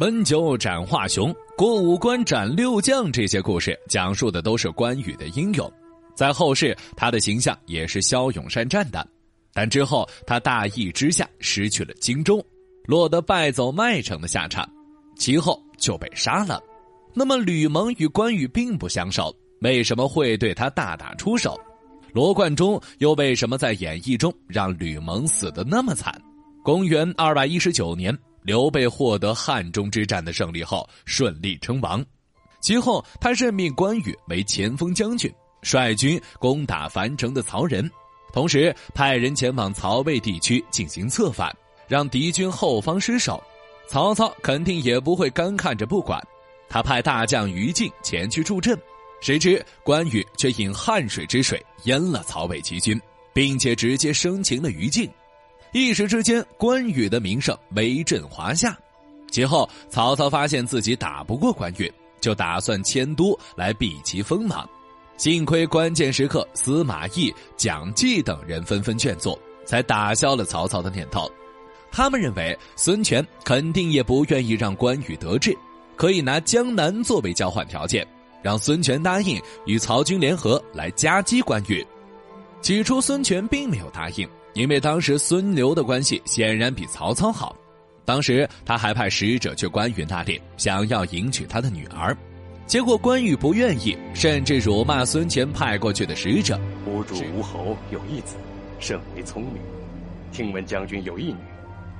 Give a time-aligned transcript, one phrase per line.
[0.00, 5.68] 温酒斩华雄，过五关斩六将，这些故事讲述的都是关羽的英勇。
[6.14, 9.04] 在后世，他的形象也是骁勇善战的。
[9.52, 12.40] 但之后，他大意之下失去了荆州，
[12.84, 14.64] 落得败走麦城的下场，
[15.16, 16.62] 其后就被杀了。
[17.12, 21.58] 那么，吕蒙与关羽并不相熟，为什么会对他大打出手？
[22.12, 26.14] 罗贯中又为什么在演义中让吕蒙死得那么惨？
[26.62, 28.16] 公元二百一十九年。
[28.42, 32.04] 刘备获得汉中之战的胜利后，顺利称王。
[32.60, 37.88] 其后，他任命关羽为前锋将军，率军攻打樊城的曹仁，
[38.32, 41.54] 同时派人前往曹魏地区进行策反，
[41.86, 43.42] 让敌军后方失守。
[43.88, 46.22] 曹操肯定也不会干看着不管，
[46.68, 48.78] 他派大将于禁前去助阵，
[49.20, 53.00] 谁知关羽却引汉水之水淹了曹魏骑军，
[53.32, 55.08] 并且直接生擒了于禁。
[55.72, 58.76] 一时之间，关羽的名声威震华夏。
[59.30, 64.68] 其后，曹操发现自己打不过关羽，就打算迁都来避其锋芒。
[65.18, 71.30] 幸亏关键时刻，司马懿、蒋济等人纷纷劝阻，才打消了曹操的念头。
[71.90, 75.56] 他们认为孙权肯定也不愿意让关羽得志，
[75.96, 78.06] 可以拿江南作为交换条件，
[78.42, 81.86] 让孙权答应与曹军联合来夹击关羽。
[82.62, 84.28] 起初，孙权并没有答应。
[84.58, 87.56] 因为当时孙刘的关系显然比曹操好，
[88.04, 92.16] 当时他还派使者去关羽那里，想要迎娶他的女儿，
[92.66, 96.58] 结果关羽不愿意，甚至辱骂孙权派过去的使者。
[96.86, 98.34] 吾主吴侯有一子，
[98.80, 99.62] 甚为聪明，
[100.32, 101.36] 听闻将军有一女，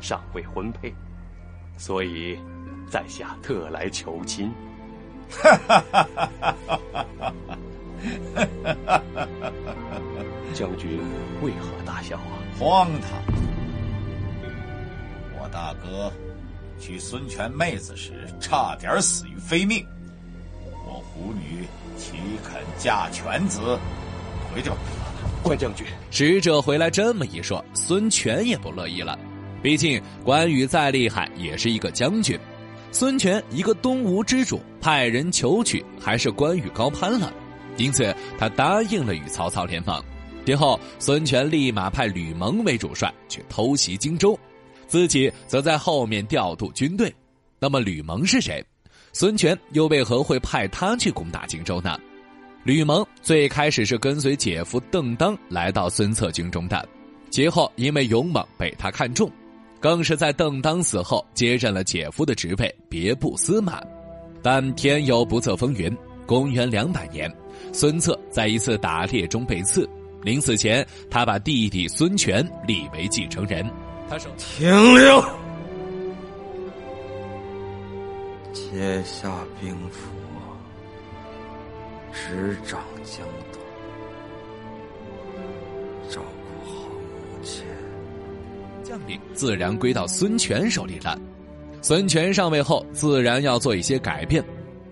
[0.00, 0.92] 尚未婚配，
[1.76, 2.36] 所以
[2.90, 4.50] 在下特来求亲。
[5.30, 6.80] 哈哈哈哈哈
[7.20, 7.58] 哈！
[10.54, 10.98] 将军
[11.42, 12.38] 为何大笑啊？
[12.58, 13.22] 荒唐！
[15.40, 16.12] 我大哥
[16.80, 19.86] 娶孙权妹子时，差点死于非命。
[20.86, 23.78] 我虎女岂肯嫁犬子？
[24.52, 24.76] 回去吧，
[25.42, 25.86] 关将军。
[26.10, 29.18] 使者回来这么一说，孙权也不乐意了。
[29.62, 32.38] 毕竟关羽再厉害，也是一个将军。
[32.90, 37.30] 孙权一个东吴之主，派人求娶，还是关羽高攀了，
[37.78, 40.02] 因此他答应了与曹操联盟。
[40.44, 44.38] 之后，孙权立马派吕蒙为主帅去偷袭荆州，
[44.86, 47.14] 自己则在后面调度军队。
[47.58, 48.64] 那么，吕蒙是谁？
[49.12, 51.98] 孙权又为何会派他去攻打荆州呢？
[52.64, 56.86] 吕蒙最开始是跟随姐夫邓当来到孙策军中的，
[57.30, 59.30] 其后因为勇猛被他看中，
[59.80, 63.82] 更是在邓当死后接任了姐夫的职位，别部司马。
[64.42, 65.94] 但天有不测风云，
[66.28, 67.34] 公元两百年，
[67.72, 69.88] 孙策在一次打猎中被刺。
[70.22, 73.66] 临死前，他把弟弟孙权立为继承人。
[74.10, 75.24] 他说：“停留，
[78.52, 80.10] 接下兵符，
[82.12, 83.62] 执掌江东，
[86.10, 87.64] 照顾好母亲。”
[88.84, 91.18] 将领自然归到孙权手里了。
[91.80, 94.44] 孙权上位后，自然要做一些改变。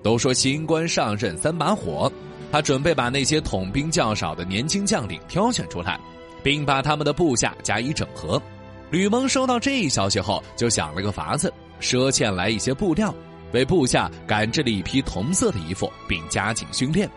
[0.07, 2.11] 都说新官上任三把火。
[2.53, 5.99] 他准备把那些统兵较少的年轻将领挑选出来，
[6.45, 8.41] 并把他们的部下加以整合。
[8.89, 13.13] 吕蒙收到这一消息后，就想了个法子，赊欠来一些布料，
[13.53, 17.11] 为部下赶制了一批同色的衣服，并加紧训练。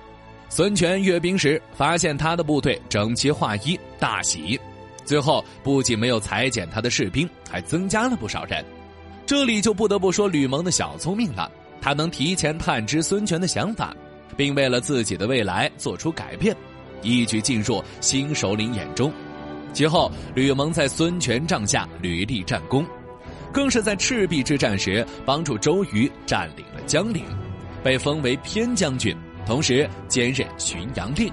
[0.50, 4.60] 孙权阅兵时发现他的部队整齐划一，大喜。
[5.06, 8.66] 最后不仅没有裁减他的士兵，还增加了不少人。
[9.28, 11.52] 这里就不得不说吕蒙的小聪明了，
[11.82, 13.96] 他能提前探知孙权的想法。
[14.40, 16.56] 并为了自己的未来做出改变，
[17.02, 19.12] 一举进入新首领眼中。
[19.74, 22.86] 其后，吕蒙在孙权帐下屡立战功，
[23.52, 27.26] 更是在赤壁之战时帮助周瑜占领了江陵，
[27.84, 29.14] 被封为偏将军，
[29.46, 31.30] 同时兼任巡阳令。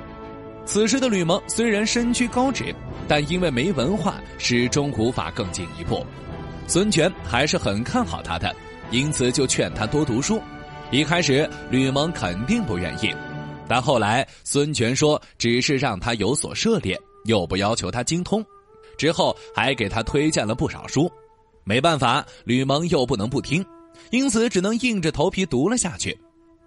[0.65, 2.75] 此时的吕蒙虽然身居高职，
[3.07, 6.05] 但因为没文化，始终无法更进一步。
[6.67, 8.53] 孙权还是很看好他的，
[8.91, 10.41] 因此就劝他多读书。
[10.91, 13.13] 一开始，吕蒙肯定不愿意，
[13.69, 18.45] 但后来孙权说只是让他有所涉猎，又不要求他精通，
[18.97, 21.11] 之后还给他推荐了不少书。
[21.65, 23.65] 没办法，吕蒙又不能不听，
[24.11, 26.17] 因此只能硬着头皮读了下去。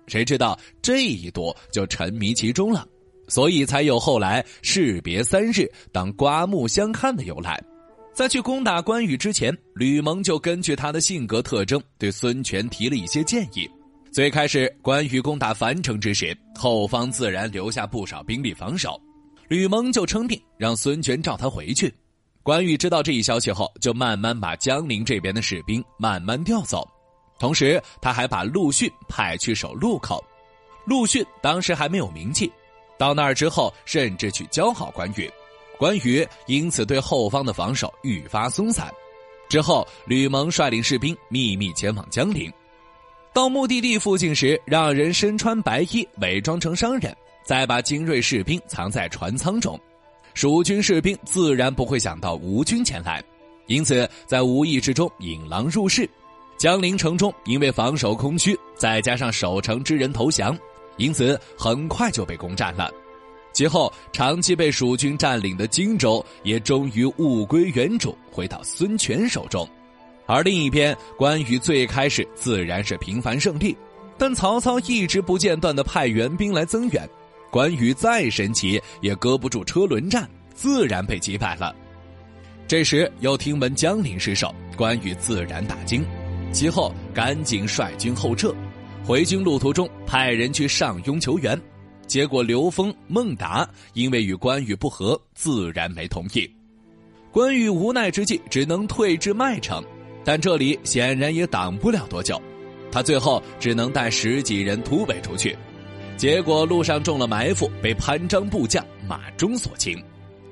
[0.08, 2.86] 谁知道这一读就沉迷其中了，
[3.30, 7.58] 所以才有后来士别三日，当刮目相看的由来。
[8.19, 13.66] 在去攻打关羽之前，吕蒙就根据他的性格特征，对孙权提了一些建议。
[14.12, 19.01] 最开始，关羽攻打樊城之时，后方自然留下不少兵力防守。
[19.48, 21.89] 吕蒙就称病，让孙权召他回去。
[22.44, 26.86] 关羽知道这一消息后，就慢慢把江陵这边的士兵慢慢调走。
[27.39, 30.21] 同时，他还把陆逊派去守路口。
[30.86, 32.51] 陆逊当时还没有名气，
[32.98, 35.31] 到那儿之后，甚至去教好关羽。
[35.80, 38.94] 关羽因此对后方的防守愈发松散。
[39.48, 42.52] 之后，吕蒙率领士兵秘密前往江陵，
[43.34, 49.80] 到目的地附近时，让人身穿白衣，伪装成商人，再把精锐士兵藏在船舱中。
[50.34, 53.24] 蜀军士兵自然不会想到吴军前来，
[53.68, 56.08] 因此在无意之中引狼入室。
[56.58, 60.56] 江陵城中因为防守空虚，再加上守城之人投降，
[60.98, 62.92] 因此很快就被攻占了。
[63.51, 69.68] 其后，长期被蜀军占领的荆州也终于物归原主，回到孙权手中。
[70.25, 73.75] 而另一边，关羽最开始自然是平凡胜利，
[74.18, 77.10] 但曹操一直不间断的派援兵来增援，
[77.50, 81.75] 关羽再神奇也搁不住车轮战，自然被击败了。
[82.68, 86.06] 这时又听闻江陵失守，关羽自然大惊，
[86.54, 88.54] 其后赶紧率军后撤，
[89.04, 91.60] 回军路途中派人去上庸求援。
[92.10, 96.50] 结果，刘封、孟达因为与关羽不和，自然没同意。
[97.32, 99.84] 关羽无奈之际，只能退至麦城，
[100.26, 102.42] 但这里显然也挡不了多久。
[102.92, 105.56] 他最后只能带十几人突围出去，
[106.18, 110.04] 结果路上中了埋伏，被潘璋部将马忠所擒，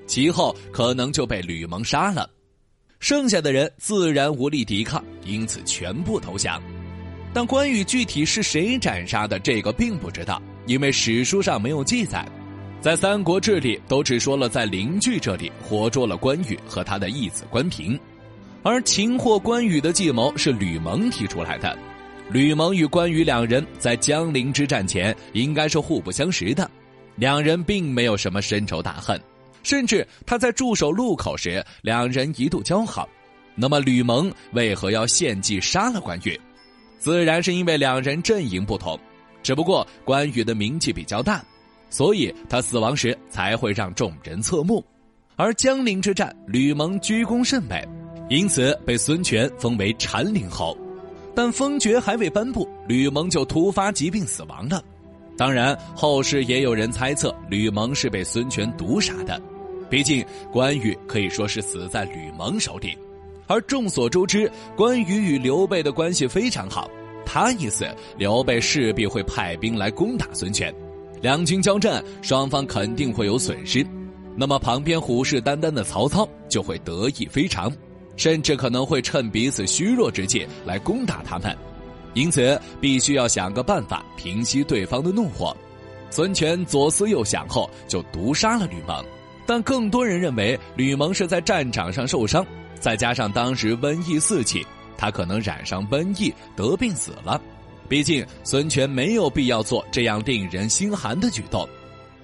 [0.05, 2.29] 其后可能就被吕蒙杀了。
[2.99, 6.61] 剩下的人自然无力抵抗，因此全部投降。
[7.33, 10.39] 但关羽具体是谁斩杀的，这个并不知道。
[10.67, 12.27] 因为史书上没有记载，
[12.81, 17.99] 在《三国志》里都只说了在邻居这里活捉了关羽和他的义子关平，
[18.63, 21.75] 而擒获关羽的计谋是吕蒙提出来的。
[22.29, 26.69] 吕蒙与关羽两人在江陵之战前应该是互不相识的，
[27.15, 29.19] 两人并没有什么深仇大恨，
[29.63, 33.07] 甚至他在驻守路口时，两人一度交好。
[33.55, 36.37] 那么吕蒙为何要献计杀了关羽？
[36.99, 38.99] 自然是因为两人阵营不同。
[39.43, 41.43] 只不过关羽的名气比较大，
[41.89, 44.83] 所以他死亡时才会让众人侧目。
[45.35, 47.87] 而江陵之战，吕蒙居功甚伟，
[48.29, 50.77] 因此被孙权封为禅陵侯。
[51.35, 54.83] 但封爵还未颁布，吕蒙就突发疾病死亡了。
[55.37, 59.39] 当然，后世也有人猜测吕蒙是被孙权毒杀的。
[59.87, 62.97] 毕竟关羽可以说是死在吕蒙手里，
[63.45, 66.89] 而众所周知，关羽与刘备的关系非常好。
[67.27, 67.85] 他意思，
[68.17, 70.73] 刘备势必会派兵来攻打孙权，
[71.21, 73.85] 两军交战，双方肯定会有损失。
[74.35, 77.69] 那么旁边虎视眈眈的曹操就会得意非常，
[78.15, 81.55] 甚至可能会趁彼此虚弱之际来攻打他们。
[82.13, 85.55] 因此，必须要想个办法平息对方的怒火。
[86.09, 89.03] 孙权左思右想后，就毒杀了吕蒙。
[89.45, 92.45] 但更多人认为，吕蒙是在战场上受伤，
[92.79, 94.65] 再加上当时瘟疫四起。
[94.97, 97.39] 他可能染上瘟疫得病死了，
[97.87, 101.67] 毕竟孙权没有必要做这样令人心寒的举动。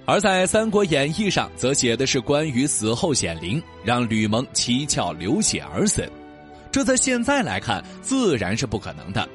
[0.06, 6.06] 而在《三国演义》上，则写的是关羽死后显灵，让吕蒙七窍流血而死。
[6.70, 9.26] 这在现在来看，自然是不可能的。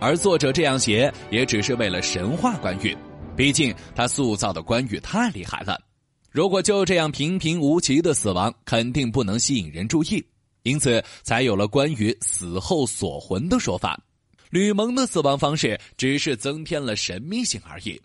[0.00, 2.96] 而作者这样写，也只是为了神话关羽，
[3.36, 5.78] 毕竟他塑造的关羽太厉害了。
[6.32, 10.24] 如果就这样平平无奇的死亡，肯定不能吸引人注意。
[10.66, 13.96] 因此，才有了关于死后锁魂的说法。
[14.50, 18.00] 吕蒙的死亡方式只是增添了神秘性而已。